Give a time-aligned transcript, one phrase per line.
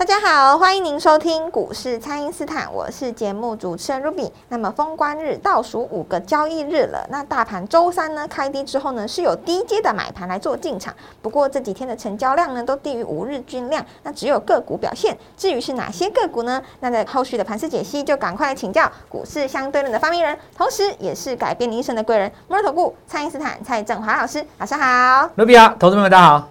[0.00, 4.30] 大家好，欢迎您收听股市蔡因斯坦，我是节目主持人 Ruby。
[4.48, 10.94] 那么封关日倒数五个交易日了，那大盘周三呢开低之后呢，是有低阶的买盘来做进场。
[11.20, 15.14] 不过这几天的成交量呢都低于五日均量，那只有个股表现。
[15.36, 16.62] 至于是哪些个股呢？
[16.80, 24.42] 那在后续的盘势解析，就赶快来请教股市相对论的发明人，同时也是改变你一生的贵人——摩尔投顾蔡因斯坦蔡振华老师。
[24.58, 26.48] 早上好，Ruby 啊，投资朋友大家好。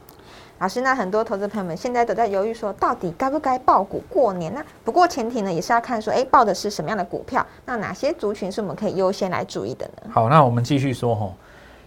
[0.60, 4.62] 老师，那很多投资朋友们现在都在犹豫，说到底该不该报股过年呢？
[4.84, 10.12] 不过前提呢，也是要看说，哎，报的是什么样的股票，那哪些族群是我们可以优先来注意的呢？
[10.12, 11.32] 好，那我们继续说哈。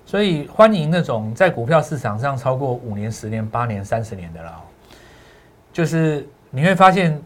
[0.07, 4.59] 所以欢迎那种在股票市场上超过五年、十年、八年、三十年的啦，
[5.73, 7.23] 就是你会发现，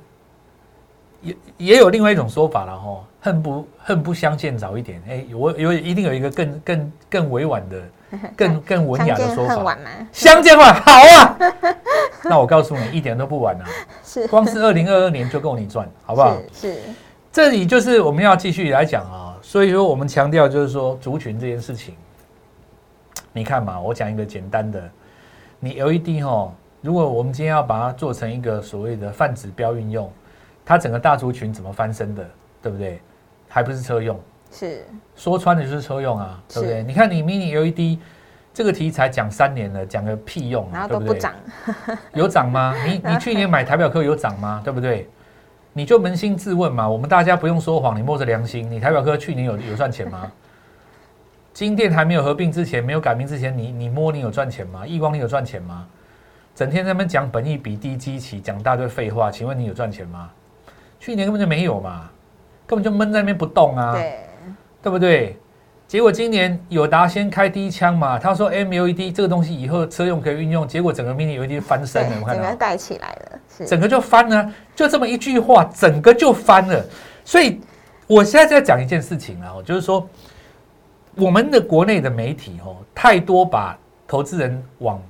[1.23, 5.03] 也也有另外一种说法了哈，恨不恨不相见早一点。
[5.09, 7.83] 哎，我有一定有一个更更更委婉的。
[8.37, 9.77] 更更文雅的说法，
[10.13, 11.37] 相见晚好啊！
[12.23, 13.67] 那我告诉你，一点都不晚啊！
[14.05, 16.37] 是，光是二零二二年就够你赚，好不好？
[16.53, 16.79] 是，
[17.33, 19.37] 这里就是我们要继续来讲啊。
[19.43, 21.97] 所以说，我们强调就是说，族群这件事情，
[23.33, 24.89] 你看嘛，我讲一个简单的，
[25.59, 26.49] 你 LED 哈，
[26.83, 30.11] 如果我们今天要把它做成一个所谓的泛指标运用，
[30.67, 32.29] 它整个大族群怎么翻身的，
[32.61, 33.01] 对不对？
[33.49, 34.21] 还不是车用。
[34.51, 36.83] 是说穿的就是车用啊，对不对？
[36.83, 37.99] 你看你 mini LED
[38.53, 41.35] 这个题材讲三年了，讲个屁用，然后都不涨，
[42.15, 42.75] 有涨吗？
[42.85, 44.61] 你你去年买台表科有涨吗？
[44.65, 45.09] 对不对？
[45.73, 50.31] 你就扪心自问嘛，我们大家不用说谎，你摸着良心，你台表科去年有有赚钱吗？
[51.53, 54.87] 金店还没有合并之前，没有改名之前，你你摸你有赚钱吗？
[54.87, 55.87] 亿光你有赚钱吗？
[56.55, 60.31] 整天在那边讲本益比低基期，讲大堆废话，请问你有赚钱吗？
[61.07, 62.11] 去年根本就没有嘛，
[62.67, 63.93] 根本就闷在那边不动啊。
[63.93, 64.19] 对。
[64.83, 65.39] 对不对？
[65.87, 76.85] 结果今年友达先开第一枪嘛，他说 M U E D 这个东西以后车用可以运用，结果整个 Mini LED 翻身了，我看整个带起来了，整个就翻了，就这么一句话，整个就翻了。
[77.25, 77.61] 所以
[78.09, 80.09] 我现在在讲一件事情啊，就是说
[81.15, 83.79] 我们的国内的媒体哦，太多把
[84.09, 85.01] 投资人往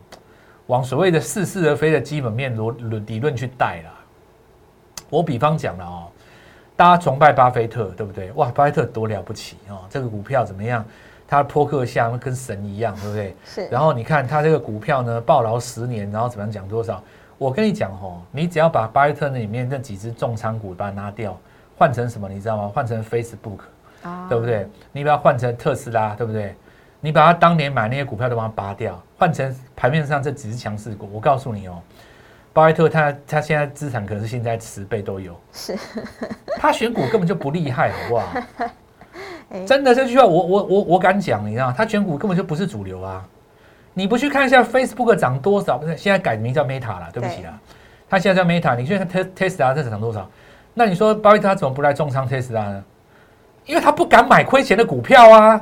[0.66, 2.74] 往所谓的似是而非的基本面逻
[3.06, 3.95] 理论去带了。
[5.10, 6.08] 我比方讲了哦。
[6.76, 8.30] 大家崇拜巴菲特，对不对？
[8.32, 9.86] 哇，巴菲特多了不起哦！
[9.88, 10.84] 这个股票怎么样？
[11.26, 13.36] 他扑克像跟神一样，对不对？
[13.46, 13.66] 是。
[13.68, 17.02] 然后你看他这个股票呢，暴劳十年，然后怎么样讲多少？
[17.38, 21.34] 我跟你讲哦，你只要把巴菲特那里面那几只重仓股把它拿掉，
[21.78, 22.28] 换成什么？
[22.28, 22.70] 你知道吗？
[22.74, 23.60] 换成 Facebook，
[24.02, 24.68] 啊对不对？
[24.92, 26.54] 你把它换成特斯拉，对不对？
[27.00, 31.80] 你把它当年买那些股票都把它拔掉，换成盘面上这几只强势股，我告诉你哦。
[32.56, 35.76] 巴菲特他他现在资产可能是现在十倍都有，是，
[36.56, 38.32] 他选股根本就不厉害，好不好？
[39.66, 43.22] 真的这句话我我我我敢讲，你知道他选股根本就不是主流啊！
[43.92, 45.76] 你不去看一下 Facebook 涨多少？
[45.76, 47.58] 不是现在改名叫 Meta 了，对不起啦，
[48.08, 50.26] 他现在叫 Meta，你去看 Tesla 这涨多少？
[50.72, 52.82] 那你说巴菲特他怎么不来重仓 Tesla 呢？
[53.66, 55.60] 因为他不敢买亏钱的股票啊！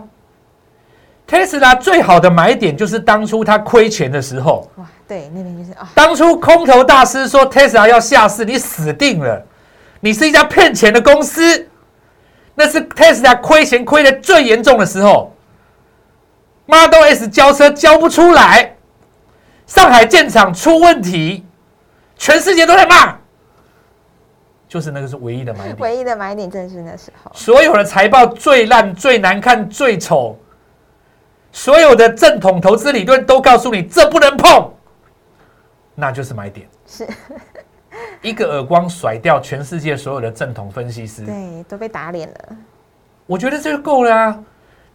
[1.27, 4.71] 特斯拉最好的买点就是当初他亏钱的时候。
[4.77, 5.91] 哇，对，那边就是啊。
[5.95, 9.43] 当初空头大师说特斯拉要下市，你死定了，
[10.01, 11.69] 你是一家骗钱的公司。
[12.55, 15.35] 那是特斯拉亏钱亏的最严重的时候
[16.67, 18.77] ，Model S 交车交不出来，
[19.67, 21.45] 上海建厂出问题，
[22.17, 23.17] 全世界都在骂。
[24.69, 27.33] 就是那个是唯一的买点， 唯一的买点正是那时候。
[27.35, 30.39] 所有的财报最烂、最难看、最丑。
[31.55, 34.69] 所有的正统投资理论都告诉你这不能碰，
[35.95, 36.69] 那就是买点。
[36.85, 37.07] 是
[38.21, 42.57] 一个耳光甩掉全世界所有的正统分析师，对，都被打脸了。
[43.25, 44.45] 我觉得这就够了啊，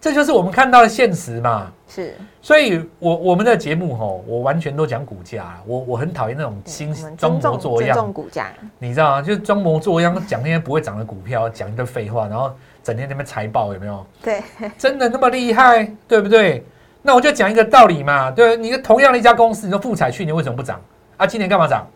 [0.01, 1.72] 这就是我们看到的现实嘛。
[1.88, 5.62] 是，所以我我们的节目吼，我完全都讲股价。
[5.66, 9.22] 我我很讨厌那种新装模作样股价，你知道吗？
[9.22, 12.54] 就是装模作样讲那些不会涨的股票，讲一堆废话，然后。
[12.89, 14.03] 整天那边财报有没有？
[14.19, 14.41] 对，
[14.75, 16.65] 真的那么厉害，对不对？
[17.03, 20.81] 那我就讲一个道理嘛，对，你同样的一家公司，你说富彩去年为什么不涨
[21.18, 21.27] 啊？
[21.27, 21.88] 今年干嘛涨？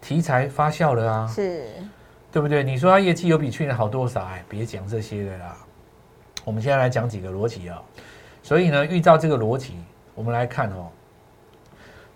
[0.00, 1.64] 题材发酵了啊，是，
[2.30, 2.62] 对不对？
[2.62, 4.22] 你说它业绩有比去年好多少？
[4.26, 5.56] 哎，别讲这些的啦。
[6.44, 7.82] 我们现在来讲几个逻辑啊。
[8.44, 9.74] 所以呢，遇到这个逻辑，
[10.14, 10.86] 我们来看哦。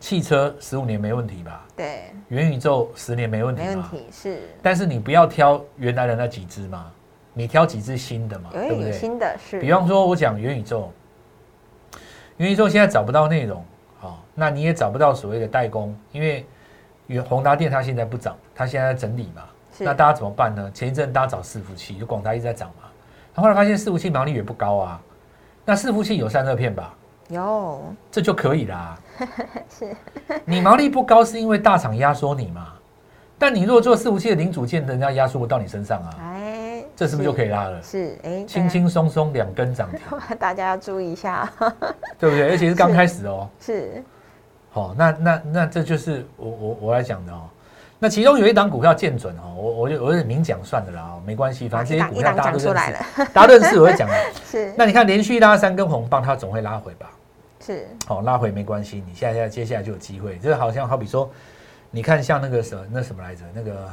[0.01, 1.67] 汽车十五年没问题吧？
[1.75, 3.83] 对，元宇宙十年没问题没问？
[3.85, 6.93] 题，是但是你不要挑原来的那几只嘛，
[7.35, 8.93] 你挑几只新的嘛，有对不对？
[8.93, 10.91] 新的是，比方说，我讲元宇宙，
[12.37, 13.63] 元宇宙现在找不到内容，
[13.99, 16.47] 好、那你也找不到所谓的代工，因为
[17.09, 19.43] 原宏达电它现在不涨，它现在在整理嘛，
[19.77, 20.71] 是那大家怎么办呢？
[20.73, 22.89] 前一阵大家找伺服器，就广达一直在涨嘛，
[23.35, 25.03] 然后后来发现伺服器毛利也不高啊，
[25.65, 26.95] 那伺服器有散热片吧，
[27.29, 27.83] 有
[28.13, 28.97] 这就可以啦。
[29.69, 29.97] 是
[30.45, 32.75] 你毛利不高是因为大厂压缩你嘛，
[33.39, 36.34] 但你如果做伺服器的零组件，人家压缩不到你身上啊，哎，
[36.97, 37.83] 这是不是就可以拉了？
[37.83, 40.01] 是哎，轻轻松松两根涨停，
[40.39, 41.51] 大家要注意一下，
[42.19, 42.51] 对不对？
[42.51, 43.49] 而且是刚开始哦。
[43.61, 44.03] 是
[44.71, 47.43] 好、那那那这就是我我我来讲的哦。
[47.99, 54.15] 那其中有一档股票见准哦，我我就我就明讲算的啦哦，没关系，反正这些股票大家都讲出来认识，了， 大家认识我会讲的。
[54.45, 57.11] 是那你看连续拉三根红棒，它总会拉回吧？
[57.61, 60.37] 是好、拉回没关系，你现在接下来就有机会。
[60.39, 61.31] 这个好像好比说，
[61.91, 63.93] 你看像那个什么那什么来着，那个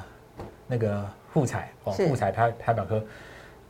[0.68, 3.02] 那个富彩哦，是富彩台台表科。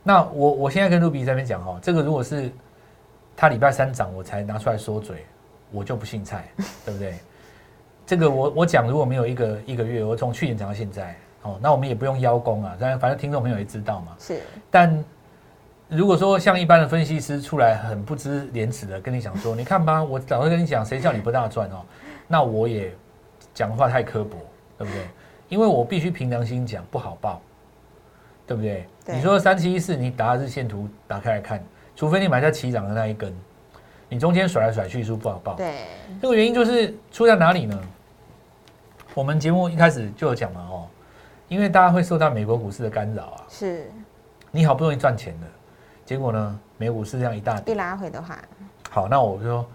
[0.02, 2.50] 那我我现在跟卢比在那边讲哦，这个如果是
[3.36, 5.24] 他礼拜三涨我才拿出来说嘴，
[5.70, 6.44] 我就不姓蔡，
[6.84, 7.14] 对不对？
[8.04, 14.16] 这个我我讲如果没有一个一个月，我从去年讲到现在哦，那我们也不用邀功啊，但反正听众朋友也知道嘛。
[14.18, 15.04] 是但
[15.88, 21.84] 如果说像一般的分析师出来很不知廉耻的跟你讲说，你看吧，我早就跟你讲，谁叫你不大赚哦？
[22.26, 22.92] 那我也
[23.54, 24.36] 讲话太刻薄，
[24.78, 25.06] 对不对？
[25.48, 27.40] 因为我必须凭良心讲，不好报，
[28.52, 28.86] 对不对？
[29.06, 31.64] 对你说三七一四，你打日线图打开来看，
[31.96, 33.34] 除非你买在起涨的那一根，
[34.10, 35.54] 你中间甩来甩去，是不好报？
[35.54, 35.86] 对
[36.20, 37.80] 这个原因就是出在哪里呢？
[39.14, 40.86] 我们节目一开始就有讲嘛，哦，
[41.48, 43.90] 因为大家会受到美国股市的干扰啊，是
[44.50, 45.46] 你好不容易赚钱的，
[46.04, 47.74] 结果呢，美股市这样一大一。
[47.74, 48.38] 拉回的话，
[48.90, 49.66] 好，那我就说，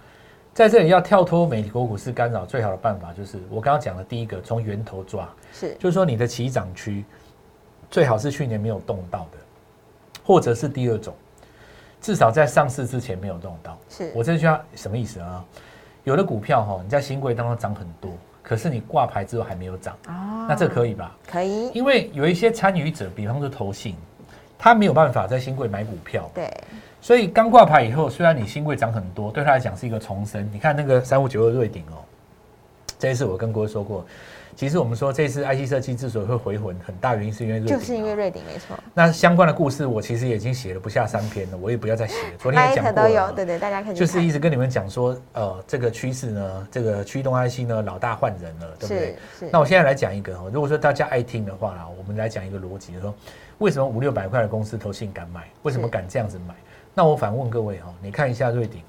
[0.53, 7.03] 在这里要跳脱美国股市干扰，最好的办法就是我刚刚讲的第一个，从源头抓，是就是说你的起涨区
[7.89, 9.37] 最好是去年没有动到的，
[10.23, 11.13] 或者是第二种，
[12.01, 13.77] 至少在上市之前没有动到。
[13.89, 15.43] 是我这句话什么意思啊？
[16.03, 18.11] 有的股票哈，你在新贵当中涨很多，
[18.41, 21.15] 可是你挂牌之后还没有涨，哦那这可以吧？
[21.29, 23.95] 可以因为有一些参与者，比方说投信，
[24.57, 26.49] 他没有办法在新贵买股票，对
[27.01, 30.49] 所以刚挂牌以后，虽然你新贵涨很多，对他来讲是一个重生。
[30.53, 31.99] 你看那个三五九二瑞鼎哦，
[32.97, 34.05] 这一次我跟各位说过，
[34.57, 38.15] 其实我们说这次 IC 设计之所以会回魂，很大原因是因为瑞鼎、就是因为。
[38.15, 42.37] 瑞鼎没错，那相关的故事，我其实也已经写了不下三篇了，我也不要再写了。
[42.39, 49.15] 昨天也讲过了都有，对对，大家可以就是一直跟你们讲说，呃，这个趋势呢，这个驱动 IC 呢，老大换人了，对不对？
[49.31, 53.13] 是是那我现在来讲一个哦，如果说大家爱听的话啦，我们来讲一个逻辑，就是说
[53.59, 55.47] 为什么五六百块的公司投信敢买？
[55.61, 56.55] 为什么敢这样子买？
[56.95, 58.81] 那我反问各位哈，你看一下瑞鼎，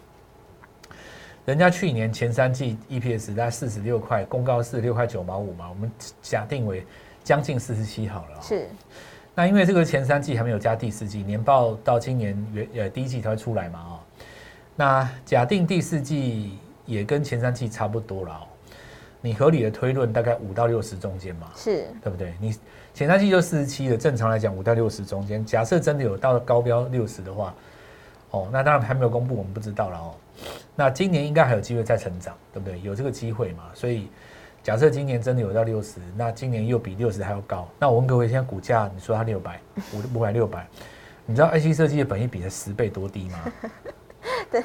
[1.49, 5.91] 人家去年前三季 EPS 大概四十六块，公告四十六块九毛五嘛，我们
[6.21, 6.85] 假定为
[7.25, 8.41] 将近四十七好了、哦。
[8.43, 8.69] 是
[9.35, 13.99] 那因为这个前三季还没有加第四季，年报到今年元呃第一季才会出来嘛哦。
[14.77, 18.45] 那假定第四季也跟前三季差不多了哦，
[19.23, 22.35] 你合理的推论大概五到六十中间嘛，是对不对？
[22.39, 22.55] 你
[22.93, 27.55] 前三季就四十七了，正常来讲五到六十中间，假设真的有到高标六十的话，
[28.33, 30.15] 哦，那当然还没有公布，我们不知道了哦。
[30.77, 32.81] 那今年应该还有机会再成长，对不对？
[32.81, 33.65] 有这个机会嘛？
[33.75, 34.09] 所以
[34.63, 37.69] 假设今年真的有到六十，那今年又比六十还要高。
[37.79, 39.61] 那我问各位，现在股价你说它六百
[39.93, 40.67] 五五百六百，
[41.27, 43.39] 你知道 IC 设计的本益比才十倍多低吗？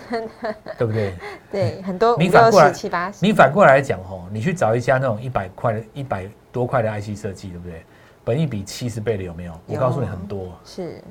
[0.78, 1.14] 对不对？
[1.52, 7.84] 对，很多五你反过来七八十，你反过来讲吼，你去找一家那种一百块的、一百多块的 IC 设计，对不对？
[8.24, 9.60] 本益比七十倍的有没有？
[9.68, 10.58] 我告诉你很多。
[10.64, 11.02] 是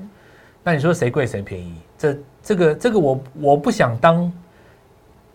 [0.63, 1.81] 那你说谁贵谁便宜？
[1.97, 4.31] 这这个这个我我不想当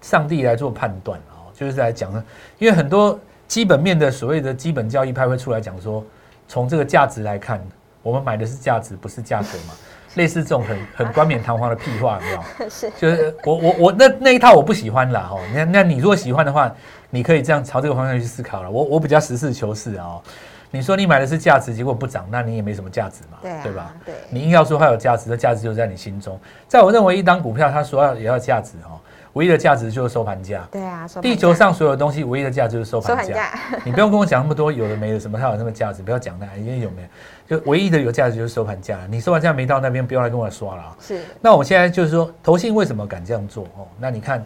[0.00, 2.24] 上帝来做判断啊、哦，就是来讲呢，
[2.58, 6.04] 因为很多基本面的所谓的基本交易派会出来讲说，
[6.46, 7.60] 从这个价值来看，
[8.02, 9.74] 我们买的是价值，不是价格嘛。
[10.14, 12.32] 类似这种很很冠冕堂皇的屁话，有没
[12.64, 12.70] 有？
[12.70, 15.38] 是就是我我我那那一套我不喜欢啦哦。
[15.54, 16.74] 那那你如果喜欢的话，
[17.10, 18.70] 你可以这样朝这个方向去思考了。
[18.70, 20.22] 我我比较实事求是啊、哦。
[20.70, 23.94] 你说你买的是价值，结果不涨，那你也没什么价值嘛，对啊对吧？
[24.04, 26.38] 对你硬要说它有价值，那价值就在你心中。
[26.66, 29.00] 在我认为，一档股票它说要也要价值哦，
[29.35, 30.66] 唯一的价值就是收盘价。
[30.70, 33.58] 对啊，地球上所有东西唯一的价值就是收收盘价。
[33.85, 37.58] 你不用跟我讲那么多有的没的，什么它有那么价值，不要讲那，因为有没有？
[37.58, 39.00] 就唯一的有价值就是收盘价。
[39.11, 40.97] 你收盘价没到那边，不要来跟我刷了啊。
[41.00, 43.87] 是那我现在就是说，投信为什么敢这样做哦？
[43.99, 44.44] 那你看，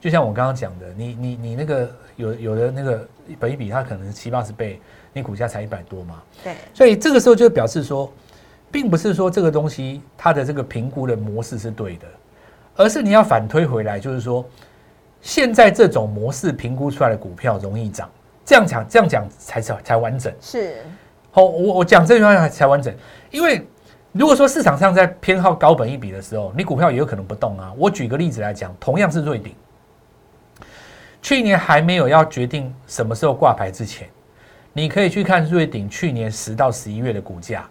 [0.00, 3.06] 就像我刚刚讲的，你你你那个有有的那个
[3.38, 4.80] 本一比，它可能是七八十倍，
[5.12, 8.12] 你股价才一百多嘛，对所以这个时候就表示说，
[8.70, 12.06] 并不是说这个东西它的这个评估的模式是对的，
[12.76, 14.44] 而是你要反推回来，就是说，
[15.20, 18.10] 现在这种模式评估出来的股票容易涨，
[18.44, 20.32] 这样讲这样讲才才才完整。
[20.40, 20.82] 是
[21.30, 22.94] 好，我我讲这句话才完整，
[23.30, 23.66] 因为
[24.12, 27.72] 如果说市场上在偏好高本一笔的时候，你股票也有可能不动啊。
[27.76, 29.54] 我举个例子来讲，同样是瑞鼎，
[31.22, 34.08] 去年还没有要决定什么时候挂牌之前，
[34.72, 37.68] 你可以去看瑞鼎去年十到十一月的股价，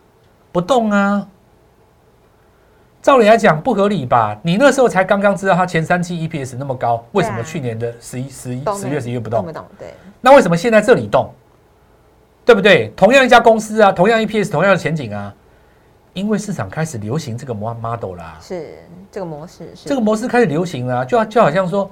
[0.51, 1.27] 不动啊。
[3.03, 4.39] 照理来讲不合理吧？
[4.43, 9.39] 你那时候才刚刚知道它前三期 EPS 那么高，为什么去年的十一、十一、十月、十一月不动？
[9.39, 9.65] 动不动？
[9.77, 9.93] 对。
[10.21, 11.29] 那为什么现在这里动？
[12.45, 12.93] 对不对？
[12.95, 15.35] 同样一家公司啊，同样 EPS，同样的前景啊，
[16.13, 18.77] 因为市场开始流行这个 model 啦，是
[19.11, 21.91] 这个模式，是这个模式开始流行了，就就好像说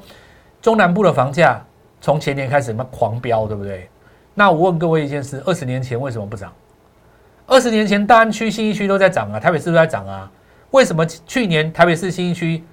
[0.62, 1.62] 中南部的房价
[2.00, 3.90] 从前年开始么狂飙，对不对？
[4.34, 6.54] 那我问各位一件事：二十年前为什么不涨？
[7.48, 10.32] 二十年前大安区、新一区都在涨啊，台北市都在涨啊。
[10.72, 12.64] 为什么去年台北市新一区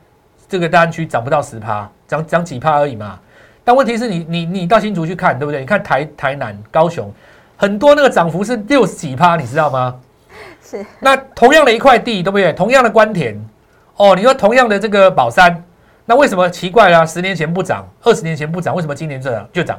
[0.49, 3.19] 这个大安区涨不到十趴，涨涨几趴而已嘛？
[3.65, 5.61] 但问题是你你你到新竹去看，对不对？
[5.61, 7.13] 你看台台南、高雄，
[7.57, 10.01] 很多那个涨幅是六十几趴，你知道吗？
[10.63, 10.85] 是。
[11.01, 12.53] 那同样的一块地，对不对？
[12.55, 13.39] 同样的关田，
[13.97, 15.63] 哦，你说同样的这个宝山，
[16.07, 17.05] 那为什么奇怪啦？
[17.05, 19.79] 十年前不涨，二十年前不涨，为什么今年这样就涨？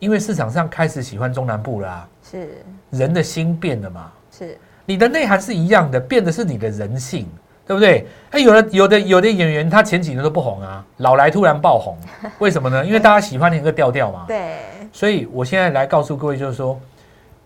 [0.00, 2.06] 因为市场上开始喜欢中南部啦。
[2.22, 2.62] 是。
[2.90, 4.12] 人的心变了嘛？
[4.30, 4.58] 是。
[4.88, 7.28] 你的内涵是一样的，变的是你的人性，
[7.66, 8.06] 对不对？
[8.30, 11.94] 哎，有的有的有的演员，他前几年都不红啊，老来突然爆红，
[12.38, 12.82] 为什么呢？
[12.86, 14.24] 因为大家喜欢那个调调嘛。
[14.26, 14.54] 对。
[14.90, 16.80] 所以我现在来告诉各位，就是说，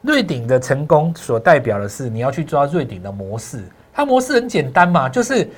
[0.03, 5.51] 瑞鼎的成功所代表的是你要去抓瑞鼎的模式，它模式很简单嘛，就是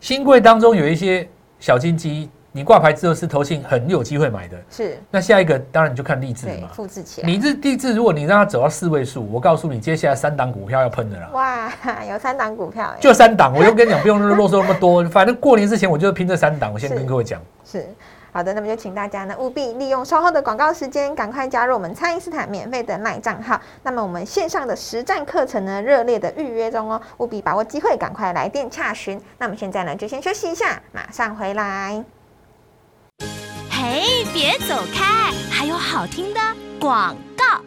[0.00, 1.26] 新贵当中有一些
[1.58, 2.28] 小金鸡。
[2.54, 4.98] 你挂牌之后是投信很有机会买的，是。
[5.10, 7.26] 那下一个当然你就看励志嘛，复制起来。
[7.26, 11.30] 你是励志，如果你让它走到四位数，我告诉你，接下来三档股票要喷的啦。
[11.32, 11.72] 哇，
[12.10, 17.40] 有三档股票，就三档，我就跟你讲，不用啰嗦那么多，反正过年之前我就拼这三档，我先跟各位讲。
[17.64, 17.86] 是。
[18.34, 23.60] 好的，那么就请大家呢务必利用稍后的广告时间，赶快加入我们蔡因斯坦免费的赖账号。
[23.82, 29.20] 那么我们线上的实战课程呢，热烈的预约中哦，务必把握机会，赶快来电洽询。
[29.38, 32.02] 那么现在呢，就先休息一下，马上回来。
[33.70, 35.32] 嘿，别走开！
[35.50, 36.40] 还有好听的
[36.80, 37.60] 广告。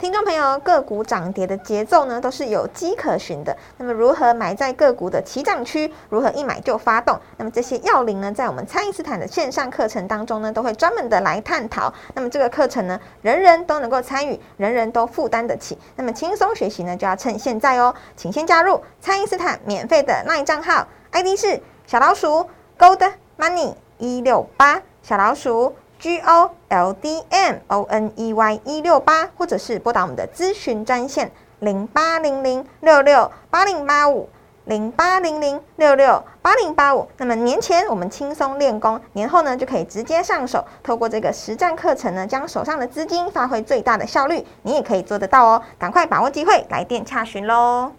[0.00, 3.56] 听众朋友，个股涨跌的节奏呢，都是有迹可循的。
[3.78, 5.92] 那么，如何买在个股的起涨区？
[6.08, 7.18] 如何一买就发动？
[7.36, 11.92] 那么这些要领呢，在我们蔡因斯坦的线上课程当中呢，都会专门的来探讨。
[12.14, 15.76] 那么这个课程呢，人人都能够参与，人人都负担得起。
[15.96, 22.48] 那么轻松学习呢，就要趁现在哦，请先加入蔡因斯坦免费的 LINE 账号，ID 是小老鼠
[22.78, 24.82] Gold Money 一六八。
[25.02, 34.28] 小老鼠 G O L D M O N E Y 一六八，或者是拨打我们的咨询专线零八零零六六八零八五
[34.66, 37.08] 零八零零六六八零八五。
[37.16, 40.62] 那么年前我们轻松练功，年后呢就可以直接上手。
[40.82, 45.62] 透过这个实战课程呢，将手上的资金发挥最大的效率，你也可以做得到哦！
[45.78, 47.92] 赶快把握机会，来电洽询喽！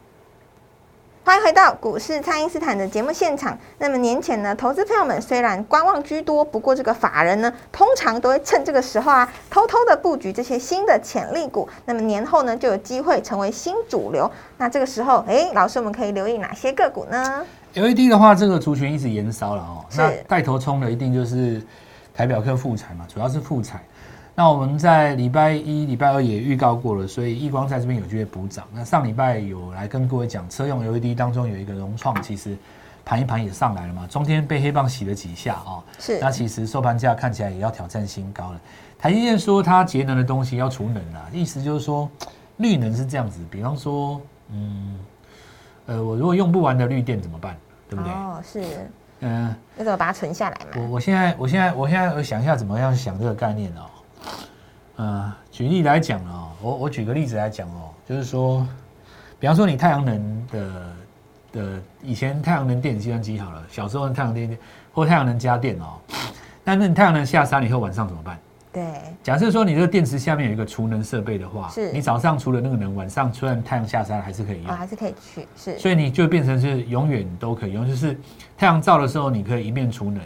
[1.25, 3.55] 欢迎回到股市，蔡因斯坦的节目现场。
[3.77, 11.67] 那么年前呢，投资朋友们虽然观望居多，不过这个法人呢，通常都会趁这个时候啊，偷偷的布局这些新的潜力股。
[11.85, 14.29] 那么年后呢，就有机会成为新主流。
[14.57, 17.45] 那这个时候，哎，老师，我们可以留意哪些个股呢
[17.75, 19.85] ？LED 的话，这个族群一直延烧了哦。
[19.95, 21.61] 那带头冲的一定就是
[22.13, 23.83] 台表科富彩嘛，主要是富彩。
[24.39, 28.65] 那我们在礼拜一、礼拜二也预告过了，所以易光在这边有机会补涨。
[28.73, 32.57] 那上礼拜有来跟各位讲，车用 LED 当中有一个融创，其实
[33.03, 35.83] 盘一盘也上来了嘛，中间被黑棒洗了几下啊。
[35.99, 36.21] 是。
[36.21, 38.61] 那其实收盘价看起来也要挑战新高了。
[38.97, 42.09] 台积电说它节能的东西要储能啊，意思就是说
[42.55, 44.21] 绿能是这样子，比方说，
[44.53, 44.97] 嗯，
[45.87, 47.57] 呃，我如果用不完的绿电怎么办？
[47.89, 48.13] 对不对？
[48.13, 48.63] 哦，是。
[49.19, 49.53] 嗯。
[49.75, 50.71] 那怎么把它存下来嘛？
[50.77, 53.83] 我我现在我现在我现在我想一下怎么样想这个概念哦。
[54.99, 58.67] 呃，举例来讲啊，我我举个例子来讲哦，就是说，
[59.39, 60.95] 比方说你太阳能的
[61.53, 64.57] 的以前太阳能电子计算机好了，小时候太阳电
[64.91, 65.95] 或太阳能家电哦，
[66.65, 68.37] 但是你太阳能下山以后晚上怎么办？
[68.73, 68.83] 对，
[69.23, 78.19] 假设说你这个电池下面有一个储能设备的话，是你早上除了那个能，晚上虽然太阳下山还是可以用，还是可以去，是，所以你就变成是永远都可以用，就是
[78.57, 80.21] 太阳照的时候你可以一面储能。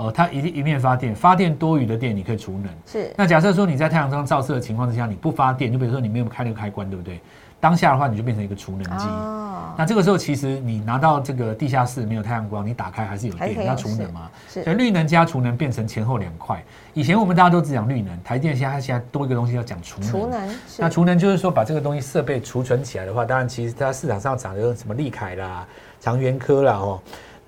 [0.00, 2.70] 哦，它一一面发电，发电多余的电你可以储能。
[2.86, 3.12] 是。
[3.16, 7.20] 那假设说你在太阳中照射的情况之下，你不发电，就比如说你没有开那个开关，对不对？
[7.60, 9.04] 当下的话，你就变成一个储能机。
[9.06, 9.74] 哦。
[9.76, 14.30] 那这个时候其实你拿到这个地下室没有太阳光，你打开还是有电，那储能嘛。
[14.48, 14.64] 是。
[14.64, 16.64] 所以绿能加储能变成前后两块。
[16.94, 20.10] 以前我们大家都只讲绿能，台电现在现在多一个东西要讲储能。
[20.10, 20.56] 储能。
[20.78, 25.66] 那储能就是说把这个东西设备储存起来的话，当然其实它市场上涨的什么利凯啦、
[26.00, 26.98] 长源科啦哦。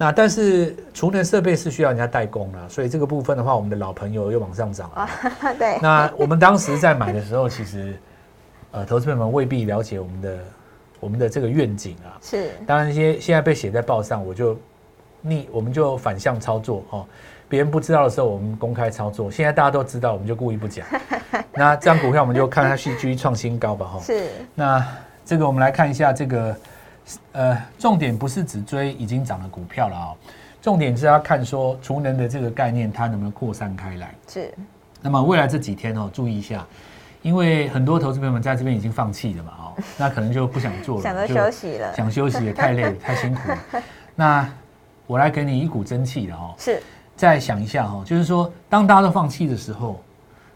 [0.03, 5.09] 那但是储能设备是需要人家代工了，所以这个部分的话，我们的老朋友又往上涨了。
[5.57, 7.97] 对，那我们当时在买的时候，其实
[8.73, 10.39] 呃，投资朋友们未必了解我们的
[10.99, 12.19] 我们的这个愿景啊。
[12.21, 14.59] 是当然，一些现在被写在报上，我就
[15.21, 17.07] 逆我们就反向操作哦。
[17.49, 20.85] 别人不知道的时候，我们公开操作；现在大家都知道，我们就故意不讲。
[21.55, 24.01] 那这张股票，我们就看它续续创新高吧，哈。
[24.01, 24.85] 是，那
[25.25, 26.57] 这个我们来看一下这个，
[27.33, 30.15] 呃，重点不是只追已经涨的股票了啊，
[30.61, 34.15] 重点是要看说储能的这个概念它能不能扩散开来。
[34.29, 34.53] 是，
[35.01, 36.65] 那么未来这几天哦，注意一下，
[37.23, 43.59] 因为很多投资朋友们在这边已经放弃了嘛，哦，那可能就不想做了，想着休息了，想休息也太累太辛苦了。
[44.15, 44.49] 那
[45.07, 46.81] 我来给你一股真气了哦，是
[47.17, 50.01] 再想一下哦，就是说当大家都放弃的时候，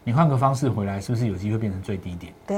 [0.04, 2.32] 你换个方式回来，是不是有机会变成最低点？
[2.46, 2.56] 对，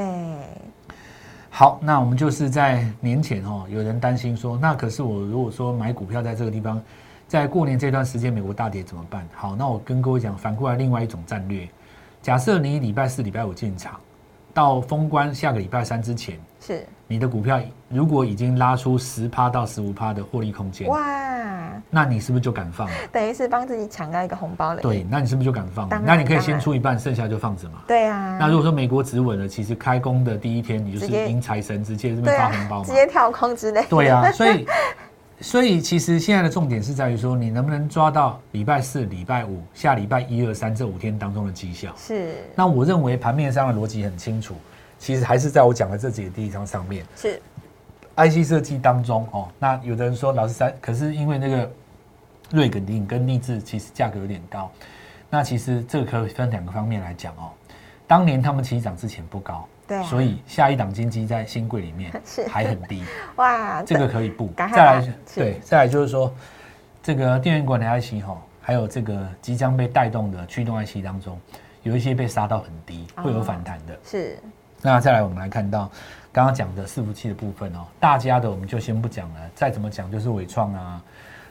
[1.58, 6.80] 好，那我们就是在年前哦，有人担心说，那可是我如果说买股票在这个地方，
[7.26, 9.26] 在过年这段时间美国大跌怎么办？
[9.34, 11.68] 好，那我跟各位讲，反过来另外一种战略，
[12.22, 13.98] 假设你礼拜四、礼拜五进场，
[14.54, 21.17] 到封关下个礼拜三之前，是你的股票如果已经拉出十趴到十五趴的获利空间，哇，
[21.90, 22.94] 那你是不是就敢放了？
[23.10, 24.82] 等于是帮自己抢到一个红包了。
[24.82, 27.82] 对，那你是不是就敢放那你可以先出一半，剩下就放着嘛。
[27.86, 32.92] 对啊，那如果说美国止稳了，其实开工的第一天，你就是迎财神，直接这边发红包，嘛直。
[32.92, 33.84] 接跳空之类。
[33.88, 34.66] 对啊，所以
[35.40, 41.94] 所以其实现在的重点是在于说，你能不能抓到礼拜四、礼拜五、下礼拜一二三这五天当中的绩效。
[41.96, 44.54] 是那我认为盘面上的逻辑很清楚，
[44.98, 47.04] 其实还是在我讲的这几个地方上面。
[47.16, 47.40] 是
[48.18, 51.70] IC 设计当中哦，那有的人说老师三，可是因为那个
[52.50, 54.68] 瑞肯定跟立志其实价格有点高，
[55.30, 57.50] 那其实这个可以分两个方面来讲哦。
[58.08, 63.04] 当年他们起涨之前不高，对啊所以下一档金鸡在新贵里面是还很低，
[63.36, 64.50] 哇，这个可以不。
[64.56, 66.34] 再来对，再来就是说
[67.02, 71.38] 这个电源管理 IC 哈，还有这个即将被带动的驱动 IC 当中，
[71.82, 73.96] 有一些被杀到很低，会有哦反弹的。
[74.02, 74.38] 是
[74.80, 75.90] 那再来，我们来看到
[76.38, 81.02] 刚刚讲的伺服器的部分哦，大家的我们就先不讲了，再怎么讲就是伟创啊，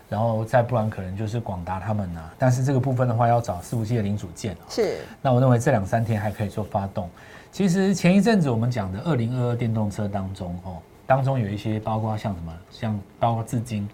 [0.07, 4.63] 然后再不然可能就是广达他们啊，但是这个部分的话要找伺服器的零组件哦。
[4.69, 7.09] 是那我认为这两三天还可以做发动。
[7.51, 13.85] 其实前一阵子我们讲的二零二二电动车当中哦，当中有一些包括像什么，像包括至今，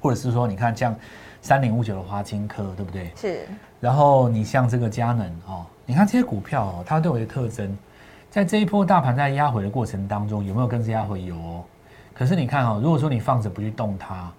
[0.00, 0.96] 或者是说你看像
[1.42, 3.12] 三零五九的华金科，对不对？
[3.14, 3.46] 是
[3.78, 7.78] 然后你像这个佳能哦，你看这些股票哦，它都有一个特征，
[8.32, 11.22] 在这一波大盘在压回的过程当中，有没有跟着压回？
[11.22, 11.62] 有哦。
[12.14, 14.32] 可是你看哦，如果说你放着不去动它，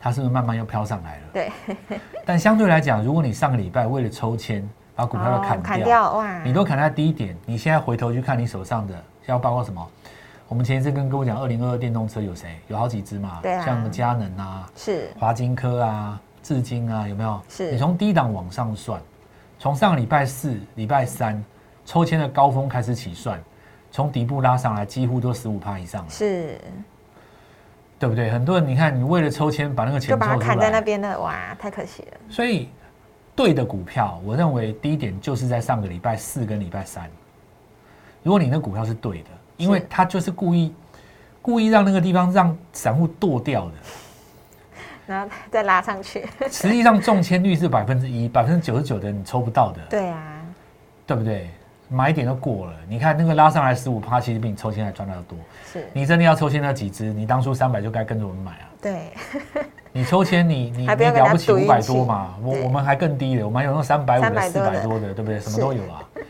[0.00, 1.22] 它是不是慢慢又飘上来了？
[1.34, 1.52] 对，
[2.24, 8.94] 但相对来讲，如果你上个礼拜为了抽签把股票都砍哦掉，砍掉哇，你都砍在低点，你现在回头去看你手上的，
[9.26, 9.86] 要包括什么？
[10.48, 12.56] 我们前一次跟各位讲，二零二二电动车有谁？
[12.68, 17.38] 有好几只嘛，对啊像佳能啊、是华金科啊、至今啊，有没有？
[17.50, 18.98] 是你从低档往上算，
[19.58, 21.44] 从上个礼拜四、礼拜三
[21.86, 23.40] 抽签的高峰开始起算，
[23.90, 26.60] 从底部拉上来，几乎都十五趴以上了，是，
[27.98, 28.28] 对不对？
[28.28, 32.18] 很多人你看，你为了抽签把那个钱就把它砍在那来，边了，哇，太可惜了。
[32.28, 32.68] 所以
[33.34, 37.08] 对的股票，我认为低点就是在上个礼拜四跟礼拜三。
[38.22, 40.74] 如果你那股票是对的，因为是它就是故意
[41.40, 43.72] 故意让那个地方让散户剁掉的。
[45.06, 50.42] 然后再拉上去，实际上中签率是百分之一，百分之九十九的你抽不到的， 对啊，
[51.06, 51.48] 对不对？
[51.88, 55.38] 买点都过了，你看那个拉上来十五趴，其实比你抽签还赚的要多。
[55.72, 58.70] 是，你真的要抽签那几只，你当初三百就该跟着我们买啊。
[58.82, 59.12] 对，
[59.92, 65.38] 你抽签你你你了不起五百多嘛，我我们还更低的，我们还有那三百五的、四百多的，对不对？
[65.40, 66.22] 什么都有啊，对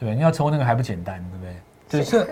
[0.00, 0.14] 不对？
[0.14, 2.02] 你要抽那个还不简单，对不对？
[2.02, 2.28] 对，是这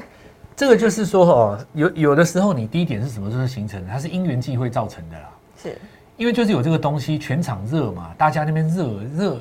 [0.56, 3.88] 这个就是说哦，有有的时候你低点是什么时候形成的？
[3.90, 5.28] 它是因缘际会造成的啦。
[5.60, 5.76] 是，
[6.16, 9.40] 因为就是有这个东西，全场热嘛，大家那边热热，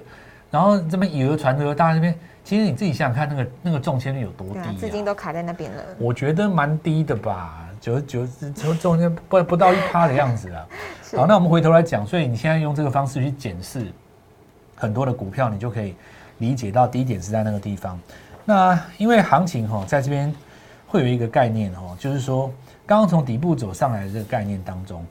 [0.50, 5.06] 然后这边以讹传讹，大家那边，其实你自己想想看，那个那个中签率有多低资金啊？
[5.06, 5.84] 都卡在那边了。
[5.98, 10.68] 我觉得蛮低的吧，九十九中中间不不到一趴的样子啊。
[11.16, 13.88] 好，那我们回头来讲，所以你现在用这个方式去检视
[14.76, 15.96] 很多的股票，你就可以
[16.40, 18.00] 理解到低点是在那个地方。
[18.44, 20.34] 那因为行情哈、在这边
[20.86, 22.52] 会有一个概念哦，就是说
[22.86, 25.06] 刚刚从底部走上来的这个概念当中，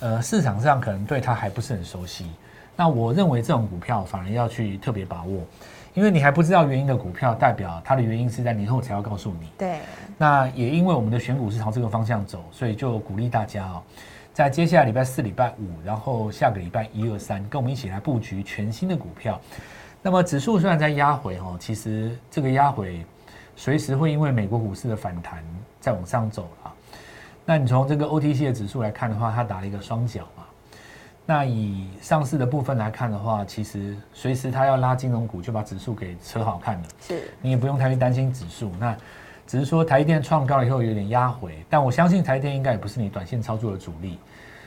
[0.00, 2.26] 呃，市场上可能对它还不是很熟悉。
[2.74, 5.40] 那我认为这种股票反而要去特别把握，
[5.94, 9.48] 因为你还不知道原因的股票，代表它的原因是在年后才要告诉你。
[9.56, 9.78] 对，
[10.18, 13.82] 那也因为我们的选股是朝这个方向走，所以就鼓励大家哦，
[14.32, 19.40] 在接下来礼拜四、礼拜五，然后下个礼拜一二三，跟我们一起来布局全新的股票。
[20.02, 23.06] 那么指数虽然在压回哦，其实这个压回
[23.54, 25.42] 随时会因为美国股市的反弹
[25.78, 26.72] 再往上走了。
[27.46, 30.44] 那你从这个 OTC 的指数来看的话，它打了一个双脚嘛。
[31.26, 38.70] 那以上市的部分来看的话，其实随时它要拉金融股，就把指数给扯好看了，是你也不用太去担心指数。
[38.78, 38.94] 那
[39.46, 44.18] 只是说台积电创高了以后有点压回，但我相信台积电应该也不是你短线操作的主力，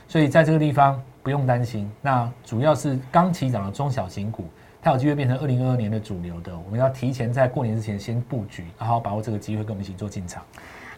[0.07, 1.91] 所以在这个地方不用担心。
[2.01, 4.45] 那主要是刚起涨的中小型股，
[4.81, 10.43] 它有机会变成二零二二年的主流的，我们要提前在过年之前先布局，好好把握这个机会，跟我们一起做进场。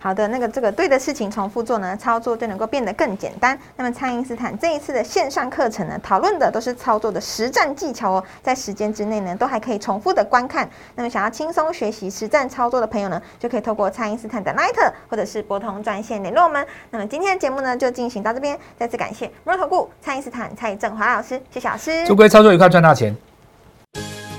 [0.01, 3.59] 好的，那个这个对的事情重复做呢，操作就能够变得更简单。
[3.75, 10.69] 那么，蔡因斯坦这一次的线上课程呢，讨论的都是操作的实战技巧哦，在时间之内呢，都还可以重复的观看。
[10.95, 16.65] 那么，想要轻松学习实战操作的朋友呢，就可以透过蔡因斯坦的 Light 或者是拨通专线联络我们。
[16.91, 22.07] 那么，今天的节目呢，就进行到这边，再次感谢摩头顾蔡因斯坦蔡振华老师，谢谢老师。
[22.07, 23.13] 祝各位操作愉快，赚大钱。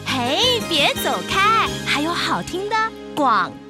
[0.06, 2.76] 嘿，别走开，还有好听的
[3.14, 3.52] 广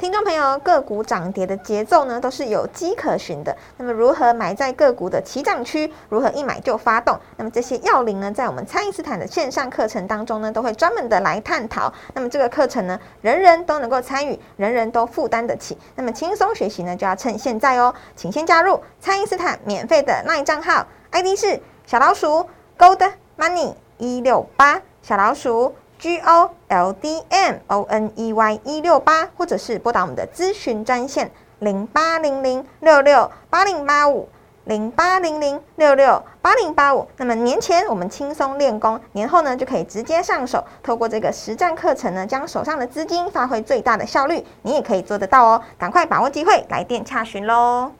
[0.00, 3.54] 听众朋友，个股涨跌的节奏呢，都是有迹可循的。
[3.76, 5.92] 那么，如何买在个股的起涨区？
[6.08, 7.20] 如何一买就发动？
[7.36, 11.92] 那么这些要领呢，在我们蔡因斯坦的线上课程当中呢，都会专门的来探讨。
[12.14, 15.76] 那么这个课程呢，人人都能够参与，人人都负担得起。
[15.96, 25.74] 那么轻松学习呢，就要趁现在哦，请先加入蔡因斯坦免费的 LINE 账号，ID 是小老鼠 Gold Money 一六八小老鼠。
[26.00, 34.26] G O L D M O N E Y 一六八，或者是拨打我们的咨询专线零八零零六六八零八五
[34.64, 37.06] 零八零零六六八零八五。
[37.18, 40.64] 那么年前我们轻松练功，年后呢就可以直接上手。
[40.82, 45.62] 透过这个实战课程呢，将手上的资金发挥最大的效率，你也可以做得到哦！
[45.76, 47.92] 赶快把握机会，来电洽询喽！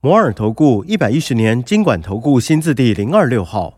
[0.00, 3.77] 摩尔投顾一百一十年经管投顾新字第零二六号。